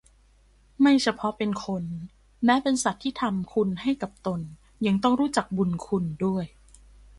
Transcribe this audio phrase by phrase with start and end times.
[0.81, 1.83] ไม่เฉพาะเป็นคน
[2.45, 4.41] แม้เป็นสัตว์ที่ทำคุณให้กับตน
[4.85, 6.45] ยังต้องรู้จักบุญคุณด้วย